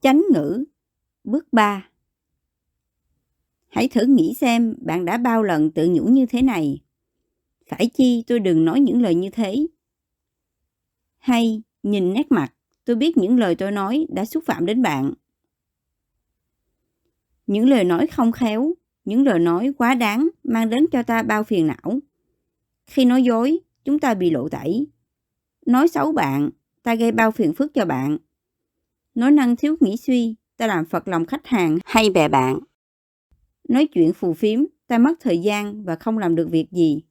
[0.00, 0.64] Chánh ngữ
[1.24, 1.88] Bước 3
[3.68, 6.78] Hãy thử nghĩ xem bạn đã bao lần tự nhủ như thế này.
[7.66, 9.66] Phải chi tôi đừng nói những lời như thế.
[11.18, 15.12] Hay nhìn nét mặt, tôi biết những lời tôi nói đã xúc phạm đến bạn.
[17.46, 18.74] Những lời nói không khéo,
[19.04, 22.00] những lời nói quá đáng mang đến cho ta bao phiền não.
[22.86, 24.86] Khi nói dối, chúng ta bị lộ tẩy.
[25.66, 26.50] Nói xấu bạn,
[26.82, 28.18] ta gây bao phiền phức cho bạn.
[29.14, 32.58] Nói năng thiếu nghĩ suy, ta làm phật lòng khách hàng hay bè bạn.
[33.68, 37.02] Nói chuyện phù phiếm, ta mất thời gian và không làm được việc gì.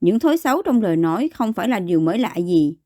[0.00, 2.76] Những thói xấu trong lời nói không phải là điều mới lạ gì.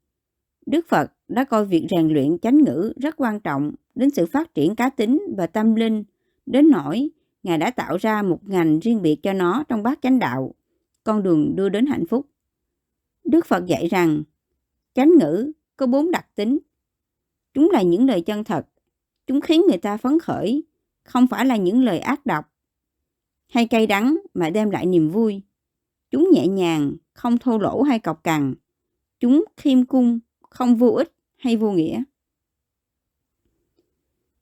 [0.67, 4.55] Đức Phật đã coi việc rèn luyện chánh ngữ rất quan trọng đến sự phát
[4.55, 6.05] triển cá tính và tâm linh,
[6.47, 7.11] đến nỗi
[7.43, 10.55] Ngài đã tạo ra một ngành riêng biệt cho nó trong bát chánh đạo,
[11.05, 12.27] con đường đưa đến hạnh phúc.
[13.25, 14.23] Đức Phật dạy rằng,
[14.95, 15.53] chánh ngữ
[15.83, 16.59] có bốn đặc tính.
[17.55, 18.67] Chúng là những lời chân thật,
[19.27, 20.65] chúng khiến người ta phấn khởi,
[21.05, 22.45] không phải là những lời ác độc
[23.49, 25.43] hay cay đắng mà đem lại niềm vui.
[26.11, 28.55] Chúng nhẹ nhàng, không thô lỗ hay cọc cằn.
[29.21, 30.19] Chúng khiêm cung,
[30.51, 32.03] không vô ích hay vô nghĩa.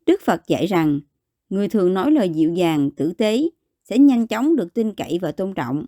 [0.06, 1.00] Đức Phật dạy rằng,
[1.48, 3.42] người thường nói lời dịu dàng, tử tế
[3.84, 5.86] sẽ nhanh chóng được tin cậy và tôn trọng.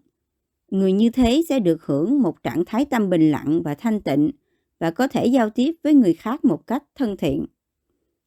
[0.70, 4.30] Người như thế sẽ được hưởng một trạng thái tâm bình lặng và thanh tịnh
[4.82, 7.46] và có thể giao tiếp với người khác một cách thân thiện.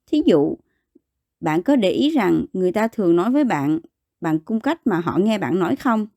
[0.08, 0.58] Thí dụ,
[1.40, 3.80] bạn có để ý rằng người ta thường nói với bạn
[4.22, 6.08] bằng cung cách mà họ nghe bạn nói không?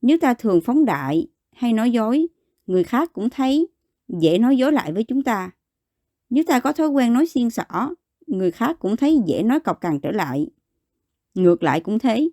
[0.00, 2.26] Nếu ta thường phóng đại hay nói dối,
[2.66, 3.68] người khác cũng thấy
[4.08, 5.50] dễ nói dối lại với chúng ta.
[6.30, 7.94] Nếu ta có thói quen nói xiên xỏ,
[8.26, 10.46] người khác cũng thấy dễ nói cọc cằn trở lại.
[11.34, 12.30] Ngược lại cũng thế.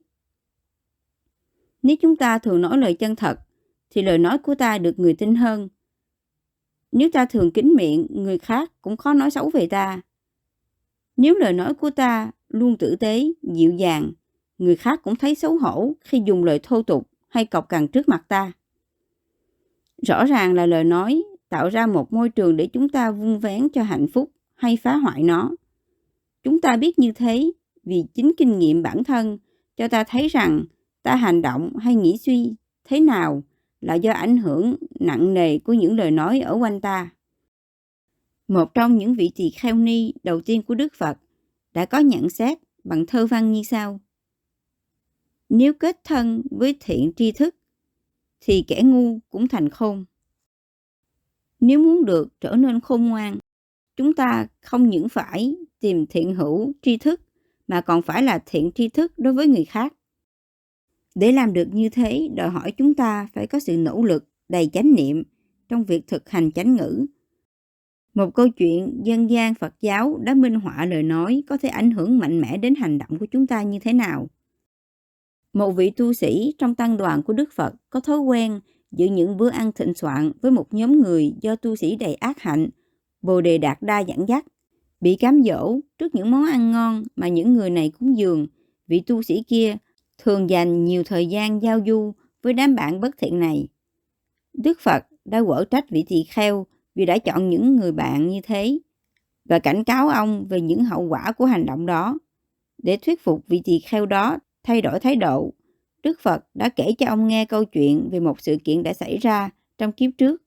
[1.83, 3.39] Nếu chúng ta thường nói lời chân thật,
[3.89, 5.69] thì lời nói của ta được người tin hơn.
[6.91, 10.01] Nếu ta thường kín miệng, người khác cũng khó nói xấu về ta.
[11.17, 14.11] Nếu lời nói của ta luôn tử tế, dịu dàng,
[14.57, 18.09] người khác cũng thấy xấu hổ khi dùng lời thô tục hay cọc cằn trước
[18.09, 18.51] mặt ta.
[20.07, 23.69] Rõ ràng là lời nói tạo ra một môi trường để chúng ta vun vén
[23.69, 25.51] cho hạnh phúc hay phá hoại nó.
[26.43, 27.51] Chúng ta biết như thế
[27.83, 29.37] vì chính kinh nghiệm bản thân
[29.77, 30.63] cho ta thấy rằng
[31.03, 33.43] ta hành động hay nghĩ suy thế nào
[33.81, 37.09] là do ảnh hưởng nặng nề của những lời nói ở quanh ta.
[38.47, 41.17] Một trong những vị tỳ kheo ni đầu tiên của Đức Phật
[41.73, 43.99] đã có nhận xét bằng thơ văn như sau.
[45.49, 47.55] Nếu kết thân với thiện tri thức,
[48.41, 50.05] thì kẻ ngu cũng thành khôn.
[51.59, 53.37] Nếu muốn được trở nên khôn ngoan,
[53.95, 57.21] chúng ta không những phải tìm thiện hữu tri thức,
[57.67, 59.93] mà còn phải là thiện tri thức đối với người khác.
[61.15, 64.69] Để làm được như thế, đòi hỏi chúng ta phải có sự nỗ lực đầy
[64.73, 65.23] chánh niệm
[65.69, 67.05] trong việc thực hành chánh ngữ.
[68.13, 71.91] Một câu chuyện dân gian Phật giáo đã minh họa lời nói có thể ảnh
[71.91, 74.27] hưởng mạnh mẽ đến hành động của chúng ta như thế nào.
[75.53, 78.59] Một vị tu sĩ trong tăng đoàn của Đức Phật có thói quen
[78.91, 82.39] giữ những bữa ăn thịnh soạn với một nhóm người do tu sĩ đầy ác
[82.39, 82.69] hạnh,
[83.21, 84.45] Bồ Đề Đạt Đa dẫn dắt,
[85.01, 88.47] bị cám dỗ trước những món ăn ngon mà những người này cúng dường.
[88.87, 89.77] Vị tu sĩ kia
[90.19, 93.67] thường dành nhiều thời gian giao du với đám bạn bất thiện này.
[94.53, 96.65] Đức Phật đã quở trách vị tỳ kheo
[96.95, 98.79] vì đã chọn những người bạn như thế
[99.45, 102.17] và cảnh cáo ông về những hậu quả của hành động đó.
[102.77, 105.53] Để thuyết phục vị tỳ kheo đó thay đổi thái độ,
[106.03, 109.17] Đức Phật đã kể cho ông nghe câu chuyện về một sự kiện đã xảy
[109.17, 110.43] ra trong kiếp trước.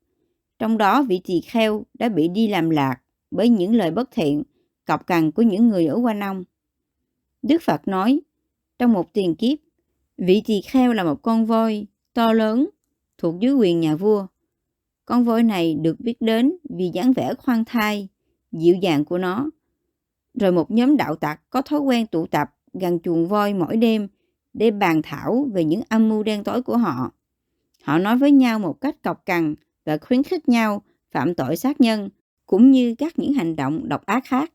[0.59, 2.97] Trong đó vị tỳ kheo đã bị đi làm lạc
[3.31, 4.43] bởi những lời bất thiện,
[4.87, 6.45] cọc cằn của những người ở quanh ông.
[7.43, 8.21] Đức Phật nói,
[8.79, 9.59] trong một tiền kiếp,
[10.27, 12.71] vị tỳ kheo là một con voi to lớn
[13.19, 14.27] thuộc dưới quyền nhà vua.
[15.05, 18.09] Con voi này được biết đến vì dáng vẻ khoan thai,
[18.53, 19.51] dịu dàng của nó.
[20.35, 24.09] Rồi một nhóm đạo tặc có thói quen tụ tập gần chuồng voi mỗi đêm
[24.55, 27.13] để bàn thảo về những âm mưu đen tối của họ.
[27.83, 29.55] Họ nói với nhau một cách cọc cằn
[29.85, 30.83] và khuyến khích nhau
[31.13, 32.09] phạm tội sát nhân
[32.47, 34.53] cũng như các những hành động độc ác khác.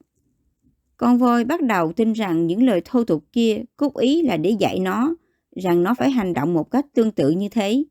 [0.97, 4.49] Con voi bắt đầu tin rằng những lời thô tục kia cốt ý là để
[4.49, 5.15] dạy nó
[5.57, 7.83] rằng nó phải hành động một cách tương tự như thế.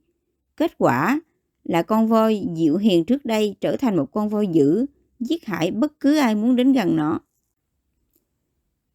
[0.57, 1.21] Kết quả
[1.65, 4.87] là con voi dịu hiền trước đây trở thành một con voi dữ,
[5.21, 7.21] giết hại bất cứ ai muốn đến gần nó.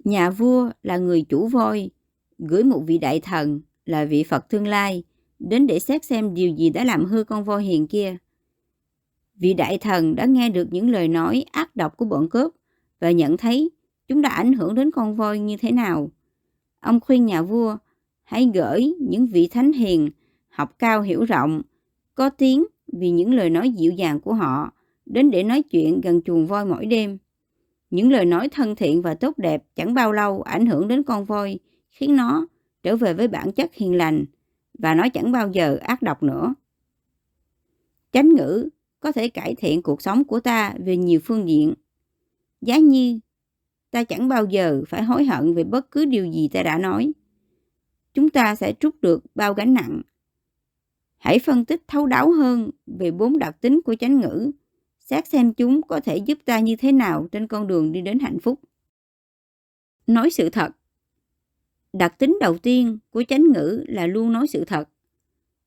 [0.04, 1.90] Nhà vua là người chủ voi,
[2.38, 5.04] gửi một vị đại thần là vị Phật tương lai
[5.40, 8.18] đến để xét xem điều gì đã làm hư con voi hiền kia.
[9.36, 12.52] Vị đại thần đã nghe được những lời nói ác độc của bọn cướp
[13.00, 13.72] và nhận thấy
[14.08, 16.12] chúng đã ảnh hưởng đến con voi như thế nào.
[16.80, 17.78] Ông khuyên nhà vua
[18.32, 20.10] hãy gửi những vị thánh hiền,
[20.50, 21.62] học cao hiểu rộng,
[22.16, 24.72] có tiếng vì những lời nói dịu dàng của họ
[25.06, 27.18] đến để nói chuyện gần chuồng voi mỗi đêm.
[27.90, 31.26] Những lời nói thân thiện và tốt đẹp chẳng bao lâu ảnh hưởng đến con
[31.26, 32.48] voi, khiến nó
[32.84, 34.26] trở về với bản chất hiền lành
[34.80, 36.54] và nó chẳng bao giờ ác độc nữa.
[38.12, 38.70] Chánh ngữ
[39.00, 41.74] có thể cải thiện cuộc sống của ta về nhiều phương diện.
[42.62, 43.20] Giá như
[43.92, 47.14] ta chẳng bao giờ phải hối hận về bất cứ điều gì ta đã nói.
[48.14, 50.02] Chúng ta sẽ trút được bao gánh nặng.
[51.18, 54.52] Hãy phân tích thấu đáo hơn về bốn đặc tính của chánh ngữ,
[55.00, 58.20] xét xem chúng có thể giúp ta như thế nào trên con đường đi đến
[58.20, 58.60] hạnh phúc.
[60.08, 60.72] Nói sự thật
[61.94, 64.90] Đặc tính đầu tiên của chánh ngữ là luôn nói sự thật.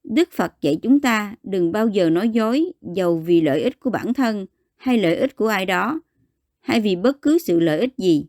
[0.05, 3.91] Đức Phật dạy chúng ta đừng bao giờ nói dối dầu vì lợi ích của
[3.91, 4.47] bản thân
[4.77, 6.01] hay lợi ích của ai đó,
[6.61, 8.27] hay vì bất cứ sự lợi ích gì.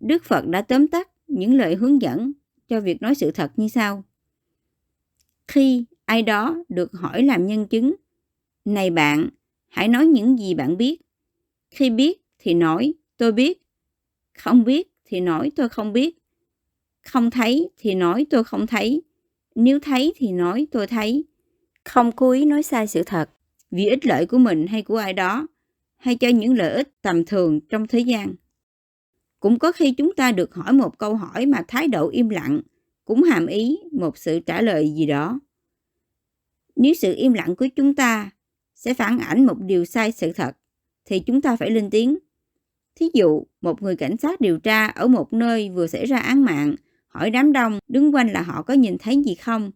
[0.00, 2.32] Đức Phật đã tóm tắt những lời hướng dẫn
[2.68, 4.04] cho việc nói sự thật như sau.
[5.48, 7.94] Khi ai đó được hỏi làm nhân chứng,
[8.64, 9.28] này bạn,
[9.68, 11.00] hãy nói những gì bạn biết.
[11.70, 13.62] Khi biết thì nói tôi biết,
[14.38, 16.18] không biết thì nói tôi không biết,
[17.02, 19.02] không thấy thì nói tôi không thấy,
[19.54, 21.24] nếu thấy thì nói tôi thấy.
[21.84, 23.30] Không cố ý nói sai sự thật
[23.70, 25.46] vì ích lợi của mình hay của ai đó,
[25.96, 28.34] hay cho những lợi ích tầm thường trong thế gian.
[29.40, 32.60] Cũng có khi chúng ta được hỏi một câu hỏi mà thái độ im lặng
[33.04, 35.40] cũng hàm ý một sự trả lời gì đó.
[36.76, 38.30] Nếu sự im lặng của chúng ta
[38.74, 40.56] sẽ phản ảnh một điều sai sự thật,
[41.04, 42.18] thì chúng ta phải lên tiếng.
[42.94, 46.44] Thí dụ, một người cảnh sát điều tra ở một nơi vừa xảy ra án
[46.44, 46.74] mạng
[47.16, 49.70] hỏi đám đông đứng quanh là họ có nhìn thấy gì không.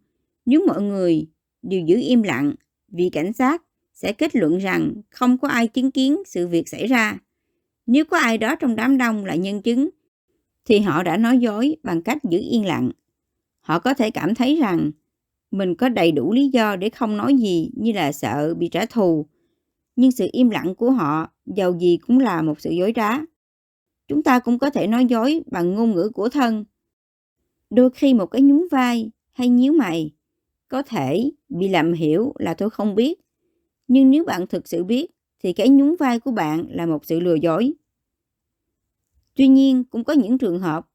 [0.46, 1.26] Nếu mọi người
[1.62, 2.54] đều giữ im lặng,
[2.88, 3.62] vì cảnh sát
[3.94, 7.18] sẽ kết luận rằng không có ai chứng kiến sự việc xảy ra.
[7.92, 9.90] Nếu có ai đó trong đám đông là nhân chứng,
[10.64, 12.90] thì họ đã nói dối bằng cách giữ yên lặng.
[13.60, 14.90] Họ có thể cảm thấy rằng
[15.50, 18.86] mình có đầy đủ lý do để không nói gì như là sợ bị trả
[18.86, 19.26] thù.
[19.96, 23.20] Nhưng sự im lặng của họ, giàu gì cũng là một sự dối trá.
[24.08, 26.64] Chúng ta cũng có thể nói dối bằng ngôn ngữ của thân
[27.70, 30.10] Đôi khi một cái nhún vai hay nhíu mày
[30.68, 33.20] có thể bị làm hiểu là tôi không biết.
[33.88, 35.10] Nhưng nếu bạn thực sự biết
[35.42, 37.74] thì cái nhún vai của bạn là một sự lừa dối.
[39.34, 40.88] Tuy nhiên cũng có những trường hợp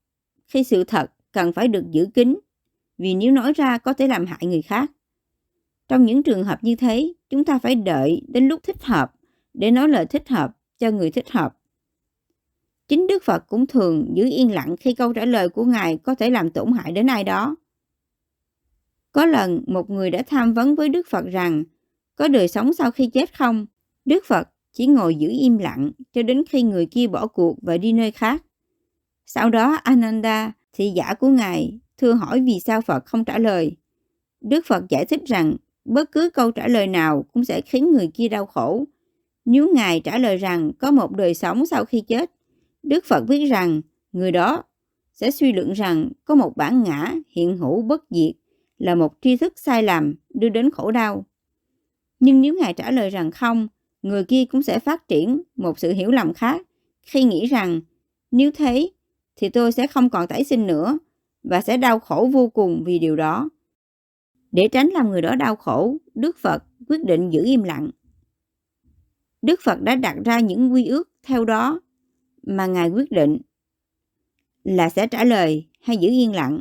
[0.48, 2.40] khi sự thật cần phải được giữ kín
[2.98, 4.92] vì nếu nói ra có thể làm hại người khác.
[5.88, 9.14] Trong những trường hợp như thế, chúng ta phải đợi đến lúc thích hợp
[9.54, 11.58] để nói lời thích hợp cho người thích hợp.
[12.88, 16.16] Chính Đức Phật cũng thường giữ yên lặng khi câu trả lời của Ngài có
[16.16, 17.56] thể làm tổn hại đến ai đó.
[19.12, 21.64] Có lần một người đã tham vấn với Đức Phật rằng
[22.16, 23.66] có đời sống sau khi chết không?
[24.06, 27.78] Đức Phật chỉ ngồi giữ im lặng cho đến khi người kia bỏ cuộc và
[27.78, 28.44] đi nơi khác.
[29.26, 33.76] Sau đó Ananda, thị giả của Ngài, thưa hỏi vì sao Phật không trả lời.
[34.42, 35.56] Đức Phật giải thích rằng
[35.86, 38.86] bất cứ câu trả lời nào cũng sẽ khiến người kia đau khổ.
[39.46, 42.32] Nếu Ngài trả lời rằng có một đời sống sau khi chết,
[42.84, 43.82] Đức Phật biết rằng
[44.12, 44.64] người đó
[45.14, 48.32] sẽ suy luận rằng có một bản ngã hiện hữu bất diệt
[48.78, 51.26] là một tri thức sai lầm đưa đến khổ đau.
[52.20, 53.68] Nhưng nếu Ngài trả lời rằng không,
[54.06, 56.62] người kia cũng sẽ phát triển một sự hiểu lầm khác
[57.02, 57.82] khi nghĩ rằng
[58.32, 58.90] nếu thế
[59.36, 60.98] thì tôi sẽ không còn tái sinh nữa
[61.44, 63.50] và sẽ đau khổ vô cùng vì điều đó.
[64.52, 67.90] Để tránh làm người đó đau khổ, Đức Phật quyết định giữ im lặng.
[69.42, 71.82] Đức Phật đã đặt ra những quy ước theo đó
[72.44, 73.38] mà Ngài quyết định
[74.64, 76.60] là sẽ trả lời hay giữ yên lặng.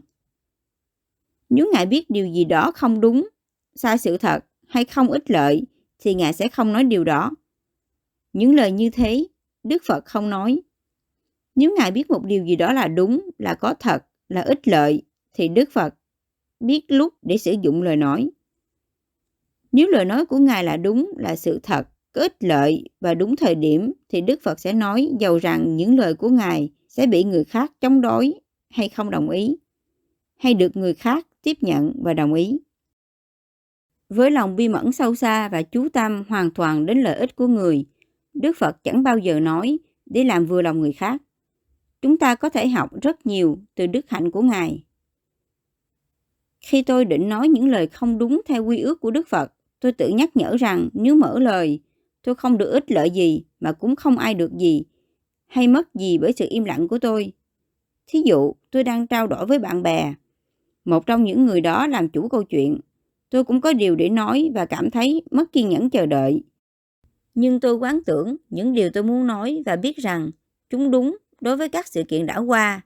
[1.49, 3.29] Nếu Ngài biết điều gì đó không đúng,
[3.75, 5.65] sai sự thật hay không ích lợi,
[6.05, 7.31] thì Ngài sẽ không nói điều đó.
[8.33, 9.27] Những lời như thế,
[9.63, 10.63] Đức Phật không nói.
[11.55, 15.03] Nếu Ngài biết một điều gì đó là đúng, là có thật, là ích lợi,
[15.35, 15.95] thì Đức Phật
[16.61, 18.31] biết lúc để sử dụng lời nói.
[19.73, 23.37] Nếu lời nói của Ngài là đúng, là sự thật, có ích lợi và đúng
[23.37, 27.25] thời điểm thì Đức Phật sẽ nói dầu rằng những lời của Ngài sẽ bị
[27.25, 28.35] người khác chống đối
[28.71, 29.57] hay không đồng ý,
[30.37, 32.59] hay được người khác tiếp nhận và đồng ý.
[34.09, 37.47] Với lòng bi mẫn sâu xa và chú tâm hoàn toàn đến lợi ích của
[37.47, 37.85] người,
[38.35, 41.23] Đức Phật chẳng bao giờ nói để làm vừa lòng người khác.
[42.03, 44.85] Chúng ta có thể học rất nhiều từ đức hạnh của Ngài.
[46.61, 49.93] Khi tôi định nói những lời không đúng theo quy ước của Đức Phật, tôi
[49.93, 51.81] tự nhắc nhở rằng nếu mở lời
[52.25, 54.85] Tôi không được ích lợi gì mà cũng không ai được gì
[55.47, 57.33] hay mất gì bởi sự im lặng của tôi.
[58.07, 60.15] Thí dụ, tôi đang trao đổi với bạn bè.
[60.85, 62.81] Một trong những người đó làm chủ câu chuyện.
[63.35, 66.43] Tôi cũng có điều để nói và cảm thấy mất kiên nhẫn chờ đợi.
[67.35, 70.31] Nhưng tôi quán tưởng những điều tôi muốn nói và biết rằng
[70.71, 72.81] chúng đúng đối với các sự kiện đã qua,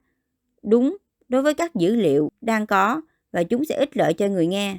[0.62, 0.96] đúng
[1.28, 3.00] đối với các dữ liệu đang có
[3.32, 4.78] và chúng sẽ ích lợi cho người nghe.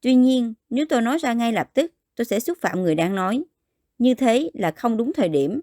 [0.00, 3.14] Tuy nhiên, nếu tôi nói ra ngay lập tức, tôi sẽ xúc phạm người đang
[3.14, 3.44] nói.
[3.98, 5.60] Như thế là không đúng thời điểm.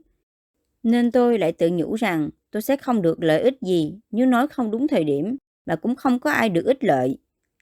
[0.83, 4.47] Nên tôi lại tự nhủ rằng tôi sẽ không được lợi ích gì nếu nói
[4.47, 7.17] không đúng thời điểm, và cũng không có ai được ích lợi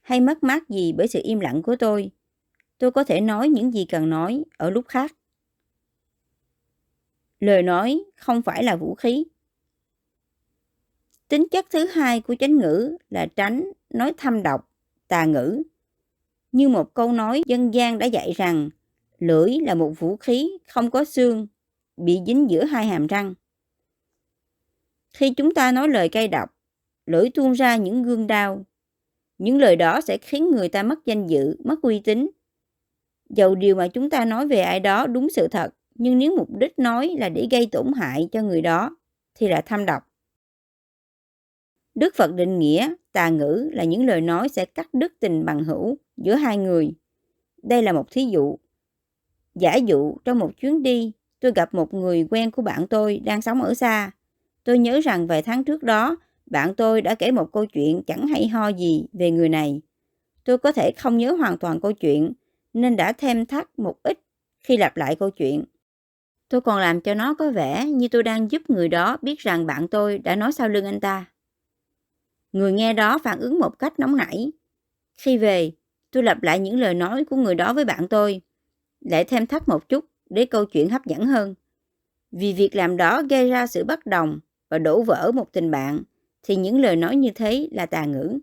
[0.08, 2.10] hay mất mát gì bởi sự im lặng của tôi.
[2.78, 5.16] Tôi có thể nói những gì cần nói ở lúc khác.
[7.40, 9.24] Lời nói không phải là vũ khí.
[11.28, 14.70] Tính chất thứ hai của chánh ngữ là tránh nói thâm độc,
[15.08, 15.62] tà ngữ.
[16.52, 18.70] Như một câu nói dân gian đã dạy rằng
[19.18, 21.46] lưỡi là một vũ khí không có xương,
[21.96, 23.34] bị dính giữa hai hàm răng.
[25.10, 26.54] Khi chúng ta nói lời cay độc,
[27.06, 28.64] lưỡi tuôn ra những gương đau.
[29.38, 32.30] Những lời đó sẽ khiến người ta mất danh dự, mất uy tín.
[33.30, 36.48] Dầu điều mà chúng ta nói về ai đó đúng sự thật, nhưng nếu mục
[36.58, 38.96] đích nói là để gây tổn hại cho người đó,
[39.34, 40.02] thì là tham độc.
[41.94, 45.64] Đức Phật định nghĩa tà ngữ là những lời nói sẽ cắt đứt tình bằng
[45.64, 46.90] hữu giữa hai người.
[47.62, 48.58] Đây là một thí dụ.
[49.54, 53.42] Giả dụ trong một chuyến đi, tôi gặp một người quen của bạn tôi đang
[53.42, 54.10] sống ở xa.
[54.64, 56.16] Tôi nhớ rằng vài tháng trước đó,
[56.50, 59.80] bạn tôi đã kể một câu chuyện chẳng hay ho gì về người này.
[60.44, 62.32] Tôi có thể không nhớ hoàn toàn câu chuyện,
[62.72, 64.18] nên đã thêm thắt một ít
[64.60, 65.64] khi lặp lại câu chuyện.
[66.48, 69.66] Tôi còn làm cho nó có vẻ như tôi đang giúp người đó biết rằng
[69.66, 71.24] bạn tôi đã nói sau lưng anh ta.
[72.52, 74.52] Người nghe đó phản ứng một cách nóng nảy.
[75.18, 75.72] Khi về,
[76.10, 78.40] tôi lặp lại những lời nói của người đó với bạn tôi,
[79.00, 81.54] lại thêm thắt một chút để câu chuyện hấp dẫn hơn.
[82.32, 86.02] Vì việc làm đó gây ra sự bất đồng và đổ vỡ một tình bạn,
[86.42, 88.38] thì những lời nói như thế là tà ngữ.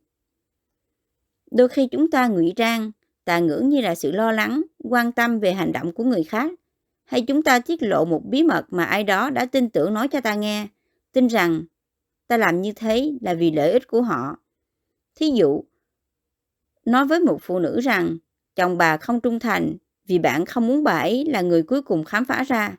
[1.52, 2.92] Đôi khi chúng ta ngụy trang
[3.26, 6.52] tà ngữ như là sự lo lắng, quan tâm về hành động của người khác,
[7.06, 10.08] hay chúng ta tiết lộ một bí mật mà ai đó đã tin tưởng nói
[10.08, 10.68] cho ta nghe,
[11.12, 11.64] tin rằng
[12.28, 14.38] ta làm như thế là vì lợi ích của họ.
[15.16, 15.64] Thí dụ,
[16.86, 18.18] nói với một phụ nữ rằng
[18.56, 22.04] chồng bà không trung thành vì bạn không muốn bà ấy là người cuối cùng
[22.04, 22.76] khám phá ra.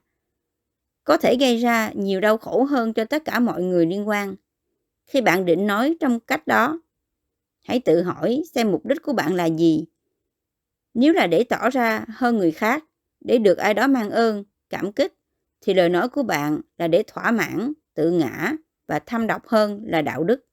[1.04, 4.34] Có thể gây ra nhiều đau khổ hơn cho tất cả mọi người liên quan.
[5.06, 6.80] Khi bạn định nói trong cách đó,
[7.62, 9.84] hãy tự hỏi xem mục đích của bạn là gì.
[10.94, 12.84] Nếu là để tỏ ra hơn người khác,
[13.20, 15.14] để được ai đó mang ơn, cảm kích,
[15.60, 18.52] thì lời nói của bạn là để thỏa mãn, tự ngã
[18.86, 20.46] và thâm độc hơn là đạo đức.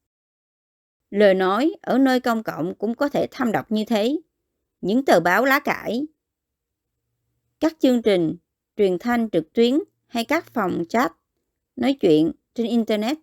[1.10, 4.16] Lời nói ở nơi công cộng cũng có thể thâm độc như thế.
[4.80, 6.06] Những tờ báo lá cải,
[7.60, 8.36] các chương trình
[8.76, 11.12] truyền thanh trực tuyến hay các phòng chat,
[11.76, 13.18] nói chuyện trên Internet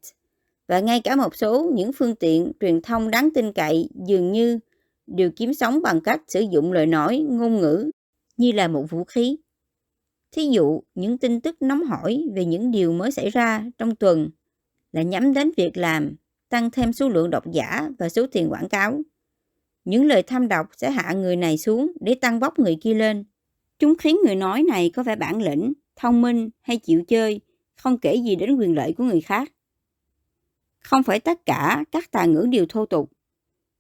[0.71, 4.59] và ngay cả một số những phương tiện truyền thông đáng tin cậy dường như
[5.07, 7.91] đều kiếm sống bằng cách sử dụng lời nói, ngôn ngữ
[8.37, 9.37] như là một vũ khí.
[10.31, 14.29] Thí dụ, những tin tức nóng hỏi về những điều mới xảy ra trong tuần
[14.91, 16.15] là nhắm đến việc làm,
[16.49, 19.01] tăng thêm số lượng độc giả và số tiền quảng cáo.
[19.85, 23.23] Những lời tham độc sẽ hạ người này xuống để tăng bóc người kia lên.
[23.79, 27.41] Chúng khiến người nói này có vẻ bản lĩnh, thông minh hay chịu chơi,
[27.75, 29.51] không kể gì đến quyền lợi của người khác.
[30.83, 33.11] Không phải tất cả các tà ngữ đều thô tục.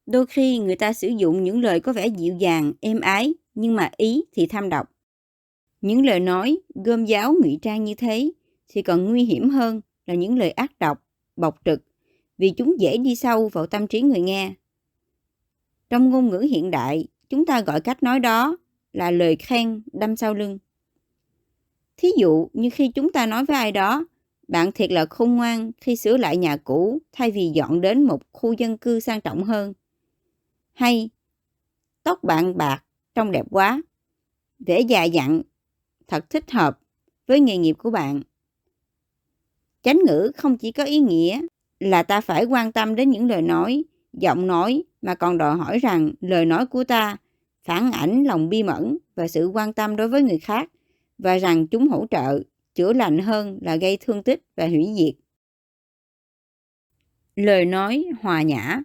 [0.05, 3.75] Đôi khi người ta sử dụng những lời có vẻ dịu dàng, êm ái, nhưng
[3.75, 4.91] mà ý thì tham độc.
[5.81, 8.31] Những lời nói gom giáo ngụy trang như thế
[8.67, 11.03] thì còn nguy hiểm hơn là những lời ác độc,
[11.35, 11.81] bộc trực,
[12.37, 14.53] vì chúng dễ đi sâu vào tâm trí người nghe.
[15.89, 18.57] Trong ngôn ngữ hiện đại, chúng ta gọi cách nói đó
[18.93, 20.57] là lời khen đâm sau lưng.
[21.97, 24.05] Thí dụ như khi chúng ta nói với ai đó,
[24.51, 28.21] bạn thiệt là khôn ngoan khi sửa lại nhà cũ thay vì dọn đến một
[28.31, 29.73] khu dân cư sang trọng hơn.
[30.73, 31.09] Hay,
[32.03, 32.83] tóc bạn bạc,
[33.15, 33.81] trông đẹp quá.
[34.59, 35.41] Vẻ dài dặn,
[36.07, 36.79] thật thích hợp
[37.27, 38.21] với nghề nghiệp của bạn.
[39.83, 41.41] Chánh ngữ không chỉ có ý nghĩa
[41.79, 45.79] là ta phải quan tâm đến những lời nói, giọng nói mà còn đòi hỏi
[45.79, 47.17] rằng lời nói của ta
[47.63, 50.71] phản ảnh lòng bi mẫn và sự quan tâm đối với người khác
[51.17, 52.39] và rằng chúng hỗ trợ
[52.73, 55.15] chữa lành hơn là gây thương tích và hủy diệt.
[57.35, 58.81] Lời nói hòa nhã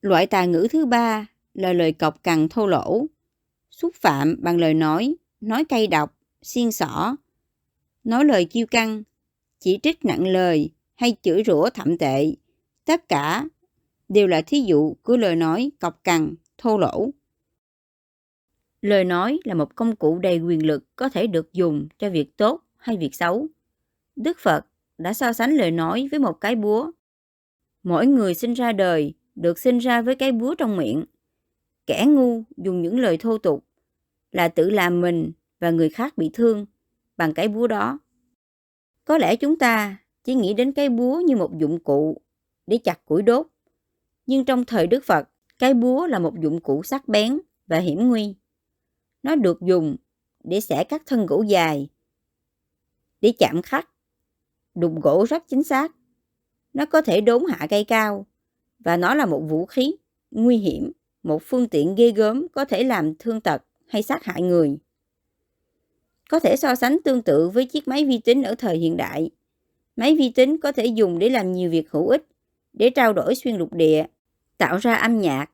[0.00, 3.06] Loại tà ngữ thứ ba là lời cọc cằn thô lỗ,
[3.70, 7.16] xúc phạm bằng lời nói, nói cay độc, xiên xỏ,
[8.04, 9.02] nói lời kiêu căng,
[9.58, 12.34] chỉ trích nặng lời hay chửi rủa thậm tệ.
[12.84, 13.48] Tất cả
[14.08, 17.10] đều là thí dụ của lời nói cọc cằn, thô lỗ.
[18.82, 22.36] Lời nói là một công cụ đầy quyền lực có thể được dùng cho việc
[22.36, 23.46] tốt hay việc xấu.
[24.16, 24.66] Đức Phật
[24.98, 26.90] đã so sánh lời nói với một cái búa.
[27.82, 31.04] Mỗi người sinh ra đời được sinh ra với cái búa trong miệng.
[31.86, 33.64] Kẻ ngu dùng những lời thô tục
[34.32, 36.66] là tự làm mình và người khác bị thương
[37.16, 37.98] bằng cái búa đó.
[39.04, 42.20] Có lẽ chúng ta chỉ nghĩ đến cái búa như một dụng cụ
[42.66, 43.46] để chặt củi đốt.
[44.26, 48.08] Nhưng trong thời Đức Phật, cái búa là một dụng cụ sắc bén và hiểm
[48.08, 48.34] nguy.
[49.22, 49.96] Nó được dùng
[50.44, 51.88] để xẻ các thân gỗ dài.
[53.20, 53.90] để chạm khắc.
[54.74, 55.92] Đục gỗ rất chính xác.
[56.72, 58.26] Nó có thể đốn hạ cây cao
[58.78, 59.96] và nó là một vũ khí
[60.30, 64.42] nguy hiểm, một phương tiện ghê gớm có thể làm thương tật hay sát hại
[64.42, 64.78] người.
[66.30, 69.30] Có thể so sánh tương tự với chiếc máy vi tính ở thời hiện đại.
[69.96, 72.26] Máy vi tính có thể dùng để làm nhiều việc hữu ích,
[72.72, 74.06] để trao đổi xuyên lục địa,
[74.58, 75.50] tạo ra âm nhạc,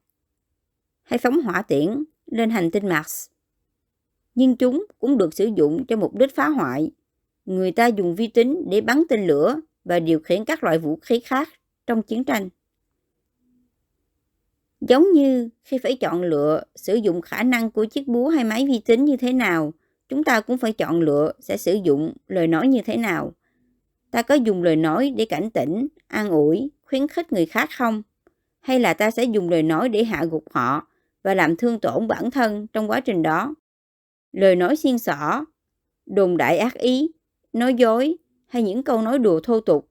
[1.02, 3.26] hay phóng hỏa tiễn lên hành tinh Mars.
[4.36, 6.90] Nhưng chúng cũng được sử dụng cho mục đích phá hoại.
[7.44, 10.96] Người ta dùng vi tính để bắn tên lửa và điều khiển các loại vũ
[11.02, 11.48] khí khác
[11.86, 12.48] trong chiến tranh.
[14.80, 18.66] Giống như khi phải chọn lựa sử dụng khả năng của chiếc búa hay máy
[18.66, 19.72] vi tính như thế nào,
[20.08, 23.32] chúng ta cũng phải chọn lựa sẽ sử dụng lời nói như thế nào.
[24.10, 28.02] Ta có dùng lời nói để cảnh tỉnh, an ủi, khuyến khích người khác không?
[28.60, 30.86] Hay là ta sẽ dùng lời nói để hạ gục họ
[31.22, 33.54] và làm thương tổn bản thân trong quá trình đó?
[34.36, 35.44] Lời nói xiên xỏ,
[36.06, 37.10] đồn đại ác ý,
[37.52, 38.16] nói dối
[38.46, 39.88] hay những câu nói đùa thô tục,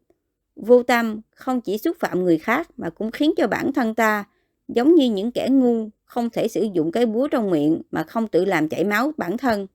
[0.56, 4.24] vô tâm không chỉ xúc phạm người khác mà cũng khiến cho bản thân ta
[4.68, 8.28] giống như những kẻ ngu không thể sử dụng cái búa trong miệng mà không
[8.28, 9.68] tự làm chảy máu bản thân.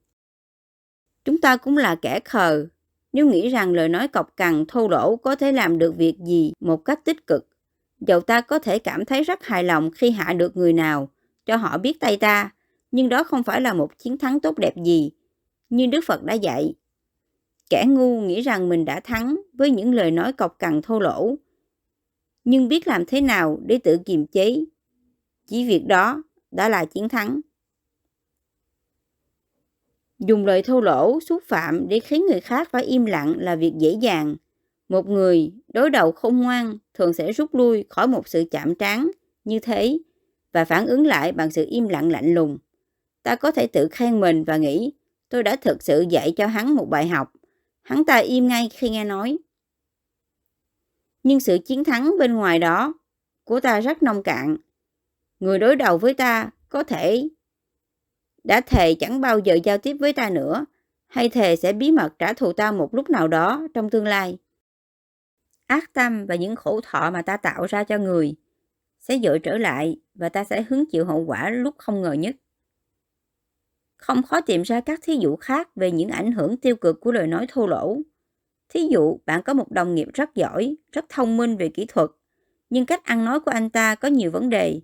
[1.25, 2.67] Chúng ta cũng là kẻ khờ
[3.13, 6.53] nếu nghĩ rằng lời nói cọc cằn thô lỗ có thể làm được việc gì
[6.59, 7.47] một cách tích cực.
[7.99, 11.09] Dầu ta có thể cảm thấy rất hài lòng khi hạ được người nào,
[11.45, 12.51] cho họ biết tay ta,
[12.91, 15.11] nhưng đó không phải là một chiến thắng tốt đẹp gì,
[15.69, 16.73] như Đức Phật đã dạy.
[17.69, 21.35] Kẻ ngu nghĩ rằng mình đã thắng với những lời nói cọc cằn thô lỗ,
[22.43, 24.63] nhưng biết làm thế nào để tự kiềm chế.
[25.47, 27.41] Chỉ việc đó đã là chiến thắng.
[30.19, 33.73] Dùng lời thô lỗ, xúc phạm để khiến người khác phải im lặng là việc
[33.77, 34.35] dễ dàng.
[34.89, 39.11] Một người đối đầu không ngoan thường sẽ rút lui khỏi một sự chạm trán
[39.43, 39.99] như thế
[40.51, 42.57] và phản ứng lại bằng sự im lặng lạnh lùng.
[43.23, 44.93] Ta có thể tự khen mình và nghĩ
[45.29, 47.33] tôi đã thực sự dạy cho hắn một bài học.
[47.81, 49.37] Hắn ta im ngay khi nghe nói.
[51.23, 52.93] Nhưng sự chiến thắng bên ngoài đó
[53.43, 54.57] của ta rất nông cạn.
[55.39, 57.29] Người đối đầu với ta có thể
[58.43, 60.65] đã thề chẳng bao giờ giao tiếp với ta nữa,
[61.07, 64.37] hay thề sẽ bí mật trả thù ta một lúc nào đó trong tương lai.
[65.67, 68.35] Ác tâm và những khổ thọ mà ta tạo ra cho người
[68.99, 72.35] sẽ dội trở lại và ta sẽ hứng chịu hậu quả lúc không ngờ nhất.
[74.01, 77.11] Không khó tìm ra các thí dụ khác về những ảnh hưởng tiêu cực của
[77.11, 77.97] lời nói thô lỗ.
[78.69, 82.09] Thí dụ, bạn có một đồng nghiệp rất giỏi, rất thông minh về kỹ thuật,
[82.69, 84.81] nhưng cách ăn nói của anh ta có nhiều vấn đề.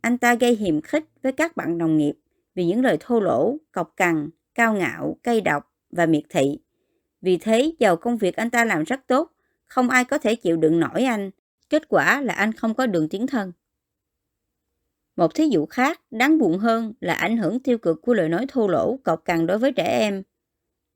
[0.00, 2.14] Anh ta gây hiềm khích với các bạn đồng nghiệp
[2.54, 6.58] vì những lời thô lỗ, cọc cằn, cao ngạo, cay độc và miệt thị.
[7.20, 9.30] Vì thế, giàu công việc anh ta làm rất tốt,
[9.64, 11.30] không ai có thể chịu đựng nổi anh.
[11.70, 13.52] Kết quả là anh không có đường tiến thân.
[15.16, 18.46] Một thí dụ khác, đáng buồn hơn là ảnh hưởng tiêu cực của lời nói
[18.48, 20.22] thô lỗ, cọc cằn đối với trẻ em.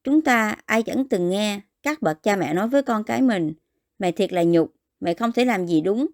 [0.04, 3.52] Chúng ta ai chẳng từng nghe các bậc cha mẹ nói với con cái mình,
[3.98, 6.06] mày thiệt là nhục, mày không thể làm gì đúng,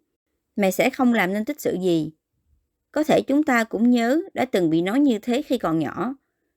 [0.57, 2.13] mày sẽ không làm nên tích sự gì.
[2.93, 6.15] Có thể chúng ta cũng nhớ đã từng bị nói như thế khi còn nhỏ.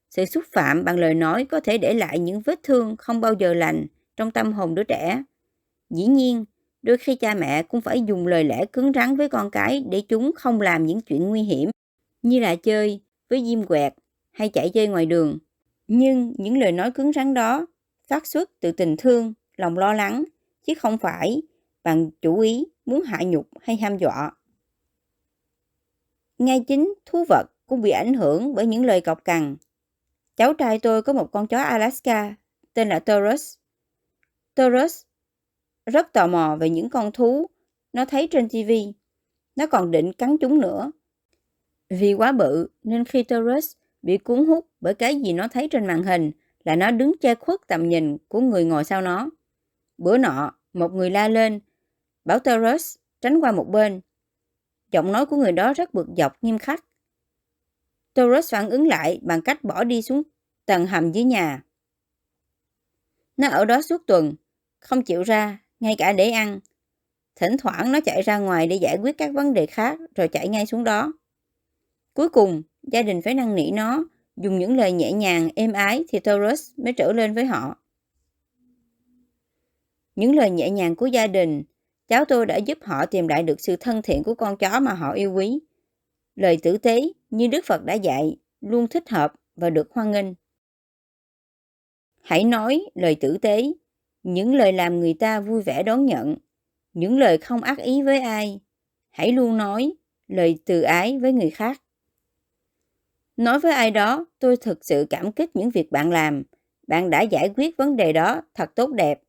[0.10, 3.34] Sự xúc phạm bằng lời nói có thể để lại những vết thương không bao
[3.34, 5.24] giờ lành trong tâm hồn đứa trẻ.
[5.90, 6.46] Dĩ nhiên,
[6.88, 10.02] đôi khi cha mẹ cũng phải dùng lời lẽ cứng rắn với con cái để
[10.10, 11.70] chúng không làm những chuyện nguy hiểm,
[12.22, 13.94] như là chơi với diêm quẹt
[14.32, 15.38] hay chạy chơi ngoài đường.
[15.88, 17.66] Nhưng những lời nói cứng rắn đó
[18.08, 20.24] phát xuất từ tình thương, lòng lo lắng,
[20.68, 21.42] chứ không phải
[21.84, 24.32] bằng chủ ý muốn hạ nhục hay ham dọa.
[26.38, 29.56] Ngay chính thú vật cũng bị ảnh hưởng bởi những lời cọc cằn.
[30.36, 32.36] Cháu trai tôi có một con chó Alaska
[32.74, 33.56] tên là Taurus.
[34.56, 35.02] Taurus
[35.92, 37.48] rất tò mò về những con thú
[37.94, 38.72] nó thấy trên TV.
[39.56, 40.92] Nó còn định cắn chúng nữa.
[41.90, 43.72] Vì quá bự nên khi Taurus
[44.02, 46.32] bị cuốn hút bởi cái gì nó thấy trên màn hình
[46.64, 49.30] là nó đứng che khuất tầm nhìn của người ngồi sau nó.
[49.98, 51.60] Bữa nọ, một người la lên,
[52.26, 54.02] bảo Taurus tránh qua một bên.
[54.92, 56.86] Giọng nói của người đó rất bực dọc nghiêm khắc.
[58.14, 60.24] Taurus phản ứng lại bằng cách bỏ đi xuống
[60.66, 61.64] tầng hầm dưới nhà.
[63.38, 64.34] Nó ở đó suốt tuần,
[64.80, 66.60] không chịu ra, ngay cả để ăn.
[67.36, 70.48] Thỉnh thoảng nó chạy ra ngoài để giải quyết các vấn đề khác rồi chạy
[70.48, 71.14] ngay xuống đó.
[72.14, 74.04] Cuối cùng, gia đình phải năn nỉ nó,
[74.36, 77.78] dùng những lời nhẹ nhàng, êm ái thì Taurus mới trở lên với họ.
[80.16, 81.64] Những lời nhẹ nhàng của gia đình
[82.08, 84.94] Cháu tôi đã giúp họ tìm lại được sự thân thiện của con chó mà
[84.94, 85.60] họ yêu quý.
[86.36, 90.26] Lời tử tế như Đức Phật đã dạy luôn thích hợp và được hoan nghênh.
[92.22, 93.72] Hãy nói lời tử tế,
[94.28, 96.36] những lời làm người ta vui vẻ đón nhận,
[96.94, 98.60] những lời không ác ý với ai.
[99.10, 99.94] Hãy luôn nói
[100.28, 101.82] lời từ ái với người khác.
[103.38, 106.44] Nói với ai đó, tôi thực sự cảm kích những việc bạn làm.
[106.88, 109.22] bạn đã giải quyết vấn đề đó thật tốt đẹp,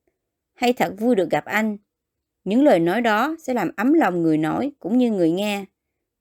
[0.54, 1.76] hay thật vui được gặp anh.
[2.44, 5.64] Những lời nói đó sẽ làm ấm lòng người nói cũng như người nghe.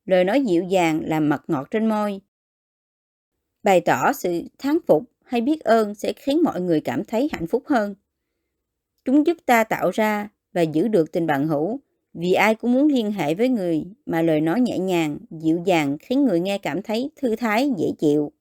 [0.05, 2.21] Lời nói dịu dàng làm mật ngọt trên môi.
[3.63, 7.47] Bày tỏ sự thán phục hay biết ơn sẽ khiến mọi người cảm thấy hạnh
[7.47, 7.95] phúc hơn.
[9.07, 11.79] Chúng giúp ta tạo ra và giữ được tình bạn hữu
[12.13, 15.97] vì ai cũng muốn liên hệ với người mà lời nói nhẹ nhàng, dịu dàng
[15.99, 18.31] khiến người nghe cảm thấy thư thái, dễ chịu.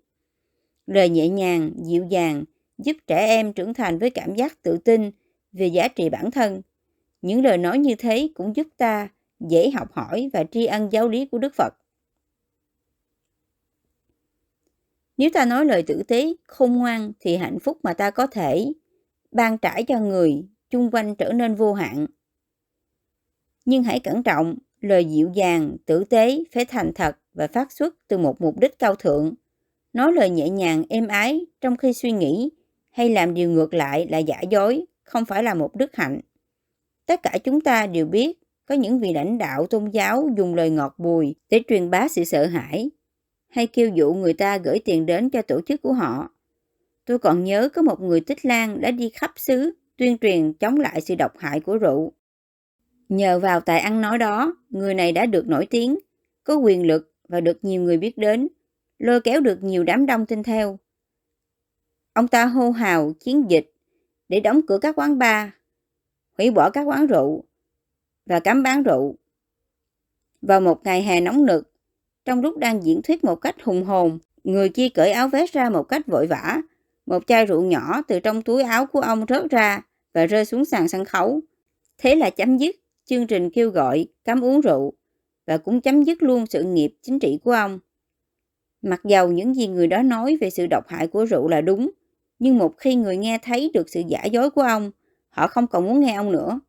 [0.86, 2.44] Lời nhẹ nhàng, dịu dàng
[2.78, 5.10] giúp trẻ em trưởng thành với cảm giác tự tin
[5.52, 6.62] về giá trị bản thân.
[7.22, 9.08] Những lời nói như thế cũng giúp ta
[9.40, 11.74] dễ học hỏi và tri ân giáo lý của Đức Phật.
[15.16, 18.72] Nếu ta nói lời tử tế, khôn ngoan thì hạnh phúc mà ta có thể
[19.30, 22.06] ban trải cho người chung quanh trở nên vô hạn.
[23.64, 27.94] Nhưng hãy cẩn trọng, lời dịu dàng, tử tế phải thành thật và phát xuất
[28.08, 29.34] từ một mục đích cao thượng.
[29.92, 32.50] Nói lời nhẹ nhàng, êm ái trong khi suy nghĩ
[32.90, 36.20] hay làm điều ngược lại là giả dối, không phải là một đức hạnh.
[37.06, 40.70] Tất cả chúng ta đều biết có những vị lãnh đạo tôn giáo dùng lời
[40.70, 42.90] ngọt bùi để truyền bá sự sợ hãi
[43.48, 46.30] hay kêu dụ người ta gửi tiền đến cho tổ chức của họ.
[47.04, 50.76] Tôi còn nhớ có một người tích lan đã đi khắp xứ tuyên truyền chống
[50.76, 52.12] lại sự độc hại của rượu.
[53.08, 55.98] Nhờ vào tài ăn nói đó, người này đã được nổi tiếng,
[56.44, 58.48] có quyền lực và được nhiều người biết đến,
[58.98, 60.78] lôi kéo được nhiều đám đông tin theo.
[62.12, 63.72] Ông ta hô hào chiến dịch
[64.28, 65.48] để đóng cửa các quán bar,
[66.38, 67.44] hủy bỏ các quán rượu
[68.26, 69.14] và cấm bán rượu.
[70.42, 71.72] Vào một ngày hè nóng nực,
[72.24, 75.70] trong lúc đang diễn thuyết một cách hùng hồn, người kia cởi áo vest ra
[75.70, 76.60] một cách vội vã.
[77.06, 80.64] Một chai rượu nhỏ từ trong túi áo của ông rớt ra và rơi xuống
[80.64, 81.40] sàn sân khấu.
[81.98, 84.92] Thế là chấm dứt chương trình kêu gọi cấm uống rượu
[85.46, 87.78] và cũng chấm dứt luôn sự nghiệp chính trị của ông.
[88.82, 91.90] Mặc dầu những gì người đó nói về sự độc hại của rượu là đúng,
[92.38, 94.90] nhưng một khi người nghe thấy được sự giả dối của ông,
[95.28, 96.60] họ không còn muốn nghe ông nữa.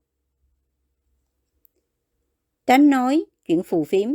[2.65, 4.09] Tránh nói chuyện phù phiếm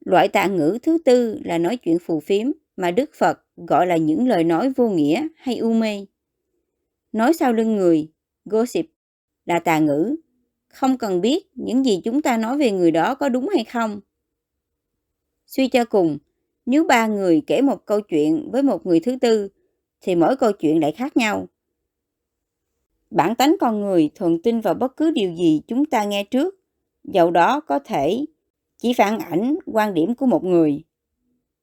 [0.00, 3.96] Loại tạ ngữ thứ tư là nói chuyện phù phiếm mà Đức Phật gọi là
[3.96, 6.06] những lời nói vô nghĩa hay u mê.
[7.12, 8.12] Nói sau lưng người,
[8.44, 8.86] gossip,
[9.44, 10.16] là tà ngữ.
[10.68, 14.00] Không cần biết những gì chúng ta nói về người đó có đúng hay không.
[15.46, 16.18] Suy cho cùng,
[16.66, 19.48] nếu ba người kể một câu chuyện với một người thứ tư,
[20.00, 21.48] thì mỗi câu chuyện lại khác nhau.
[23.10, 26.54] Bản tánh con người thường tin vào bất cứ điều gì chúng ta nghe trước,
[27.04, 28.24] dầu đó có thể
[28.78, 30.82] chỉ phản ảnh quan điểm của một người.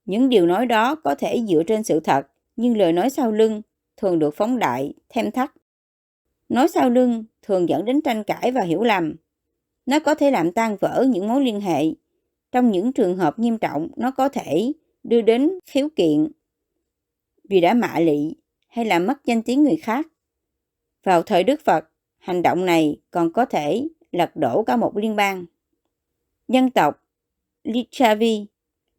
[0.06, 3.62] Những điều nói đó có thể dựa trên sự thật, nhưng lời nói sau lưng
[3.98, 5.52] thường được phóng đại, thêm thắt.
[6.50, 9.16] Nói sau lưng thường dẫn đến tranh cãi và hiểu lầm.
[9.86, 11.86] Nó có thể làm tan vỡ những mối liên hệ.
[12.52, 14.72] Trong những trường hợp nghiêm trọng, nó có thể
[15.04, 16.32] đưa đến khiếu kiện
[17.50, 18.36] vì đã mạ lị
[18.68, 20.08] hay làm mất danh tiếng người khác.
[21.04, 25.16] Vào thời Đức Phật, hành động này còn có thể lật đổ cả một liên
[25.16, 25.46] bang.
[26.48, 27.04] Dân tộc
[27.64, 28.46] Lichavi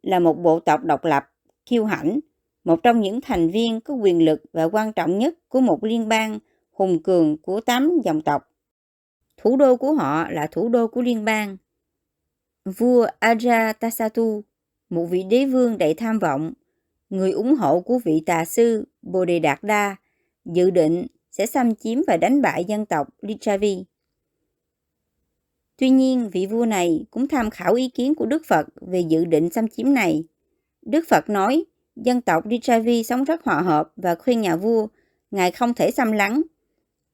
[0.03, 1.23] là một bộ tộc độc lập,
[1.65, 2.19] kiêu hãnh,
[2.63, 6.09] một trong những thành viên có quyền lực và quan trọng nhất của một liên
[6.09, 6.39] bang
[6.71, 8.49] hùng cường của tám dòng tộc.
[9.37, 11.57] Thủ đô của họ là thủ đô của liên bang.
[12.65, 14.41] Vua Ajatasattu,
[14.89, 16.53] một vị đế vương đầy tham vọng,
[17.09, 19.95] người ủng hộ của vị tà sư Bodhidharma,
[20.45, 23.85] dự định sẽ xâm chiếm và đánh bại dân tộc Lichavi.
[25.83, 29.25] Tuy nhiên, vị vua này cũng tham khảo ý kiến của Đức Phật về dự
[29.25, 30.23] định xâm chiếm này.
[30.81, 31.65] Đức Phật nói,
[31.95, 34.87] dân tộc Dichavi sống rất hòa hợp và khuyên nhà vua,
[35.31, 36.41] ngài không thể xâm lắng,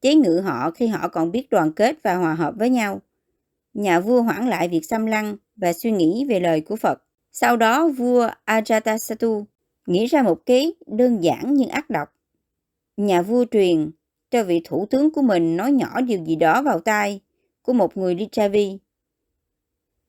[0.01, 3.01] chế ngự họ khi họ còn biết đoàn kết và hòa hợp với nhau.
[3.73, 7.03] Nhà vua hoãn lại việc xâm lăng và suy nghĩ về lời của Phật.
[7.32, 9.43] Sau đó, vua Ajatasattu
[9.88, 12.10] nghĩ ra một kế đơn giản nhưng ác độc.
[12.97, 13.91] Nhà vua truyền
[14.32, 17.21] cho vị thủ tướng của mình nói nhỏ điều gì đó vào tai
[17.61, 18.77] của một người đi Chavi.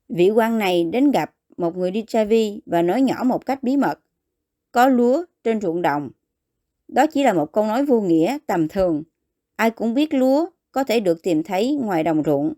[0.09, 3.77] Vị quan này đến gặp một người đi Chavi và nói nhỏ một cách bí
[3.77, 4.01] mật.
[4.73, 6.11] Có lúa trên ruộng đồng.
[6.89, 9.03] Đó chỉ là một câu nói vô nghĩa, tầm thường.
[9.57, 12.53] Ai cũng biết lúa có thể được tìm thấy ngoài đồng ruộng.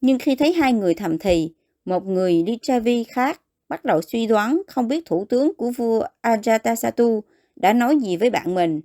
[0.00, 4.26] Nhưng khi thấy hai người thầm thì, một người đi Chavi khác bắt đầu suy
[4.26, 7.20] đoán không biết thủ tướng của vua Ajatasattu
[7.56, 8.80] đã nói gì với bạn mình.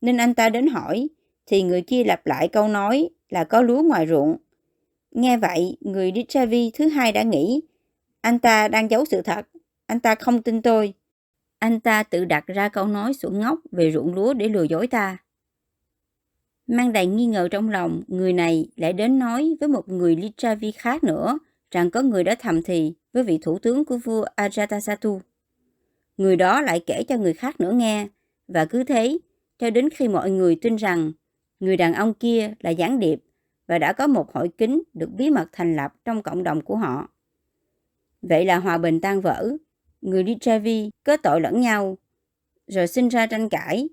[0.00, 1.08] Nên anh ta đến hỏi,
[1.46, 4.36] thì người kia lặp lại câu nói là có lúa ngoài ruộng.
[5.12, 7.60] Nghe vậy, người đi Dichavi thứ hai đã nghĩ,
[8.20, 9.48] anh ta đang giấu sự thật,
[9.86, 10.94] anh ta không tin tôi.
[11.58, 14.86] Anh ta tự đặt ra câu nói xuẩn ngốc về ruộng lúa để lừa dối
[14.86, 15.18] ta.
[16.66, 20.72] Mang đầy nghi ngờ trong lòng, người này lại đến nói với một người Lichavi
[20.72, 21.38] khác nữa
[21.70, 25.20] rằng có người đã thầm thì với vị thủ tướng của vua Ajatasattu.
[26.16, 28.06] Người đó lại kể cho người khác nữa nghe,
[28.48, 29.18] và cứ thế,
[29.58, 31.12] cho đến khi mọi người tin rằng
[31.60, 33.18] người đàn ông kia là gián điệp
[33.72, 36.76] và đã có một hội kính được bí mật thành lập trong cộng đồng của
[36.76, 37.08] họ.
[38.22, 39.56] Vậy là hòa bình tan vỡ,
[40.00, 41.98] người đi kết tội lẫn nhau,
[42.66, 43.88] rồi sinh ra tranh cãi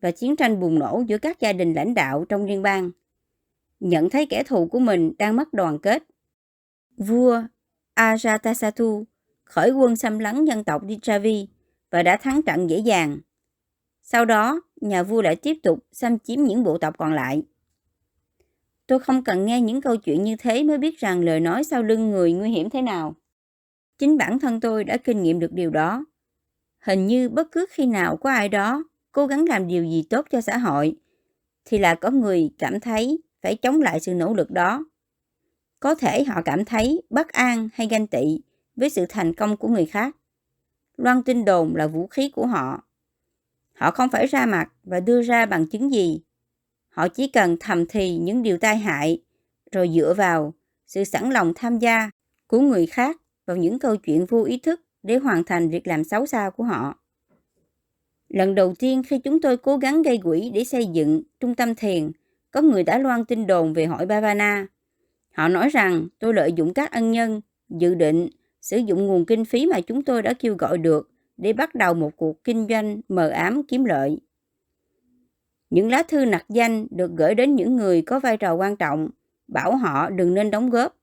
[0.00, 2.90] và chiến tranh bùng nổ giữa các gia đình lãnh đạo trong liên bang.
[3.80, 6.02] Nhận thấy kẻ thù của mình đang mất đoàn kết.
[6.96, 7.42] Vua
[7.96, 9.04] Ajatasattu
[9.44, 11.48] khởi quân xâm lấn dân tộc Dichavi
[11.90, 13.18] và đã thắng trận dễ dàng.
[14.02, 17.42] Sau đó, nhà vua lại tiếp tục xâm chiếm những bộ tộc còn lại.
[18.86, 21.82] Tôi không cần nghe những câu chuyện như thế mới biết rằng lời nói sau
[21.82, 23.14] lưng người nguy hiểm thế nào.
[23.98, 26.04] Chính bản thân tôi đã kinh nghiệm được điều đó.
[26.80, 30.26] Hình như bất cứ khi nào có ai đó cố gắng làm điều gì tốt
[30.30, 30.96] cho xã hội,
[31.64, 34.84] thì là có người cảm thấy phải chống lại sự nỗ lực đó.
[35.80, 38.40] Có thể họ cảm thấy bất an hay ganh tị
[38.76, 40.16] với sự thành công của người khác.
[40.96, 42.84] Loan tin đồn là vũ khí của họ.
[43.72, 46.20] Họ không phải ra mặt và đưa ra bằng chứng gì.
[46.94, 49.22] Họ chỉ cần thầm thì những điều tai hại,
[49.72, 50.54] rồi dựa vào
[50.86, 52.10] sự sẵn lòng tham gia
[52.46, 56.04] của người khác vào những câu chuyện vô ý thức để hoàn thành việc làm
[56.04, 57.00] xấu xa của họ.
[58.28, 61.74] Lần đầu tiên khi chúng tôi cố gắng gây quỹ để xây dựng trung tâm
[61.74, 62.10] thiền,
[62.50, 64.66] có người đã loan tin đồn về hội Bavana.
[65.34, 68.28] Họ nói rằng tôi lợi dụng các ân nhân, dự định
[68.60, 71.94] sử dụng nguồn kinh phí mà chúng tôi đã kêu gọi được để bắt đầu
[71.94, 74.18] một cuộc kinh doanh mờ ám kiếm lợi.
[75.74, 79.08] Những lá thư nặc danh được gửi đến những người có vai trò quan trọng,
[79.48, 80.96] bảo họ đừng nên đóng góp.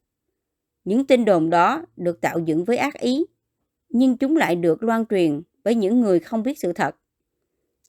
[0.83, 3.25] Những tin đồn đó được tạo dựng với ác ý,
[3.89, 6.95] nhưng chúng lại được loan truyền với những người không biết sự thật.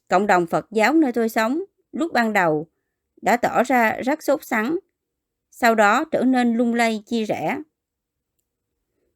[0.07, 2.67] Cộng đồng Phật giáo nơi tôi sống lúc ban đầu
[3.21, 4.79] đã tỏ ra rất sốt sắng,
[5.51, 7.57] sau đó trở nên lung lay chia rẽ.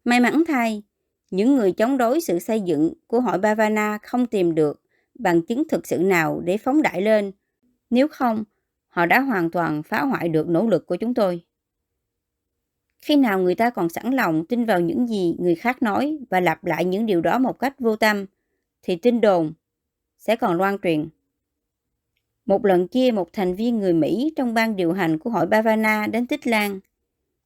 [0.04, 0.84] May mắn thay,
[1.32, 4.82] những người chống đối sự xây dựng của hội Bavana không tìm được
[5.20, 7.32] bằng chứng thực sự nào để phóng đại lên.
[7.90, 8.44] Nếu không,
[8.88, 11.44] họ đã hoàn toàn phá hoại được nỗ lực của chúng tôi.
[13.02, 16.40] Khi nào người ta còn sẵn lòng tin vào những gì người khác nói và
[16.40, 18.26] lặp lại những điều đó một cách vô tâm,
[18.82, 19.54] thì tin đồn
[20.18, 21.10] sẽ còn loan truyền.
[22.46, 26.08] Một lần kia, một thành viên người Mỹ trong ban điều hành của hội Bavana
[26.08, 26.80] đến Tích Lan.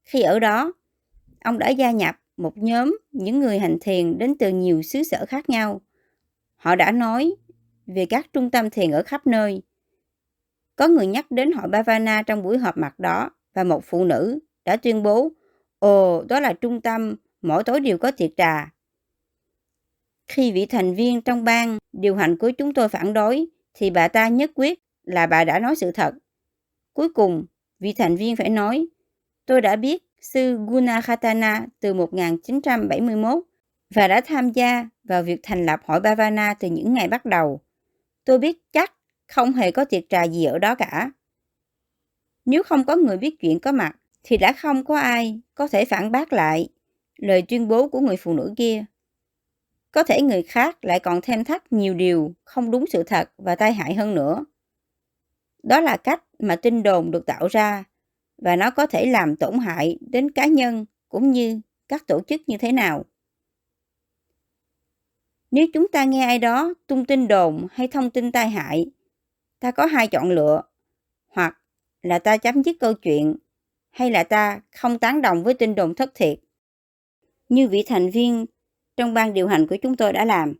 [0.04, 0.74] Khi ở đó,
[1.44, 5.26] ông đã gia nhập một nhóm những người hành thiền đến từ nhiều xứ sở
[5.26, 5.82] khác nhau.
[6.56, 7.36] Họ đã nói
[7.86, 9.62] về các trung tâm thiền ở khắp nơi.
[10.82, 14.40] Có người nhắc đến hội Bavana trong buổi họp mặt đó và một phụ nữ
[14.66, 15.30] đã tuyên bố
[15.80, 18.72] Ồ, đó là trung tâm, mỗi tối đều có tiệc trà.
[20.28, 24.08] Khi vị thành viên trong ban điều hành của chúng tôi phản đối, thì bà
[24.08, 26.14] ta nhất quyết là bà đã nói sự thật.
[26.94, 27.46] Cuối cùng,
[27.80, 28.88] vị thành viên phải nói,
[29.46, 33.44] tôi đã biết sư Gunakhatana từ 1971
[33.96, 37.62] và đã tham gia vào việc thành lập hội Bhavana từ những ngày bắt đầu.
[38.26, 38.94] Tôi biết chắc
[39.32, 41.12] không hề có tiệc trà gì ở đó cả.
[42.46, 45.86] Nếu không có người biết chuyện có mặt, thì đã không có ai có thể
[45.86, 46.70] phản bác lại
[47.18, 48.86] lời tuyên bố của người phụ nữ kia.
[49.92, 53.56] Có thể người khác lại còn thêm thắt nhiều điều không đúng sự thật và
[53.56, 54.46] tai hại hơn nữa.
[55.64, 57.84] Đó là cách mà tin đồn được tạo ra
[58.38, 62.42] và nó có thể làm tổn hại đến cá nhân cũng như các tổ chức
[62.48, 63.06] như thế nào.
[65.52, 68.86] Nếu chúng ta nghe ai đó tung tin đồn hay thông tin tai hại,
[69.62, 70.62] ta có hai chọn lựa,
[71.28, 71.58] hoặc
[72.02, 73.36] là ta chấm dứt câu chuyện,
[73.90, 76.40] hay là ta không tán đồng với tin đồn thất thiệt.
[77.50, 78.46] Như vị thành viên
[78.98, 80.54] trong ban điều hành của chúng tôi đã làm.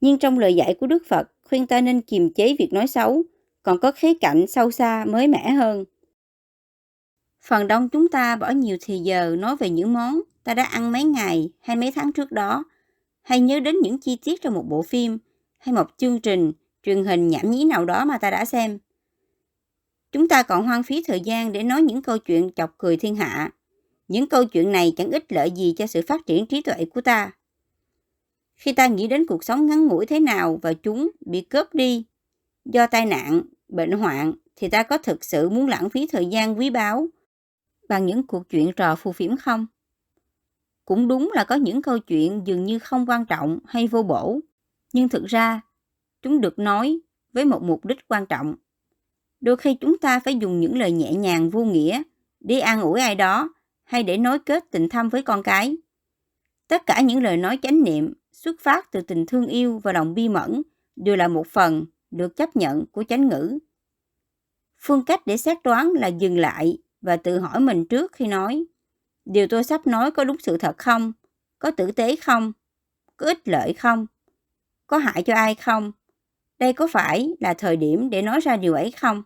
[0.00, 3.22] Nhưng trong lời dạy của Đức Phật khuyên ta nên kiềm chế việc nói xấu,
[3.62, 5.84] còn có khía cạnh sâu xa mới mẻ hơn.
[7.42, 10.92] Phần đông chúng ta bỏ nhiều thì giờ nói về những món ta đã ăn
[10.92, 12.64] mấy ngày hay mấy tháng trước đó,
[13.22, 15.18] hay nhớ đến những chi tiết trong một bộ phim
[15.58, 16.52] hay một chương trình
[16.84, 18.78] truyền hình nhảm nhí nào đó mà ta đã xem.
[20.12, 23.16] Chúng ta còn hoang phí thời gian để nói những câu chuyện chọc cười thiên
[23.16, 23.50] hạ.
[24.08, 27.00] Những câu chuyện này chẳng ích lợi gì cho sự phát triển trí tuệ của
[27.00, 27.30] ta.
[28.56, 32.04] Khi ta nghĩ đến cuộc sống ngắn ngủi thế nào và chúng bị cướp đi
[32.64, 36.58] do tai nạn, bệnh hoạn thì ta có thực sự muốn lãng phí thời gian
[36.58, 37.06] quý báu
[37.88, 39.66] bằng những cuộc chuyện trò phù phiếm không?
[40.84, 44.40] Cũng đúng là có những câu chuyện dường như không quan trọng hay vô bổ,
[44.92, 45.60] nhưng thực ra
[46.24, 47.00] chúng được nói
[47.32, 48.54] với một mục đích quan trọng.
[49.40, 52.02] Đôi khi chúng ta phải dùng những lời nhẹ nhàng vô nghĩa
[52.40, 55.76] để an ủi ai đó hay để nối kết tình thâm với con cái.
[56.68, 60.14] Tất cả những lời nói chánh niệm xuất phát từ tình thương yêu và lòng
[60.14, 60.62] bi mẫn
[60.96, 63.58] đều là một phần được chấp nhận của chánh ngữ.
[64.80, 68.64] Phương cách để xét đoán là dừng lại và tự hỏi mình trước khi nói
[69.24, 71.12] điều tôi sắp nói có đúng sự thật không
[71.58, 72.52] có tử tế không
[73.16, 74.06] có ích lợi không
[74.86, 75.92] có hại cho ai không
[76.58, 79.22] đây có phải là thời điểm để nói ra điều ấy không?